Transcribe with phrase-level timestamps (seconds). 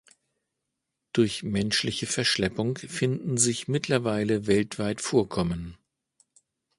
[1.13, 5.77] Durch menschliche Verschleppung finden sich mittlerweile weltweit Vorkommen.